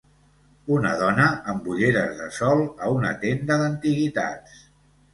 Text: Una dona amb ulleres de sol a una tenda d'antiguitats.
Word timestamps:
Una 0.77 0.93
dona 1.01 1.27
amb 1.53 1.69
ulleres 1.75 2.17
de 2.23 2.31
sol 2.41 2.65
a 2.65 2.91
una 2.97 3.15
tenda 3.29 3.63
d'antiguitats. 3.65 4.63